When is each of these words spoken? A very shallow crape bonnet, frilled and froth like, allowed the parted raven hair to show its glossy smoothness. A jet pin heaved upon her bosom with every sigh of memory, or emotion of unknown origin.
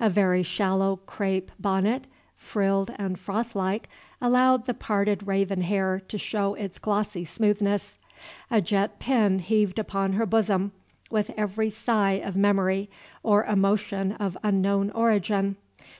A 0.00 0.08
very 0.08 0.42
shallow 0.42 0.96
crape 1.04 1.52
bonnet, 1.58 2.06
frilled 2.36 2.90
and 2.96 3.18
froth 3.18 3.54
like, 3.54 3.86
allowed 4.18 4.64
the 4.64 4.72
parted 4.72 5.26
raven 5.26 5.60
hair 5.60 6.00
to 6.08 6.16
show 6.16 6.54
its 6.54 6.78
glossy 6.78 7.22
smoothness. 7.26 7.98
A 8.50 8.62
jet 8.62 8.98
pin 8.98 9.40
heaved 9.40 9.78
upon 9.78 10.14
her 10.14 10.24
bosom 10.24 10.72
with 11.10 11.32
every 11.36 11.68
sigh 11.68 12.12
of 12.12 12.34
memory, 12.34 12.88
or 13.22 13.44
emotion 13.44 14.12
of 14.12 14.38
unknown 14.42 14.90
origin. 14.92 15.56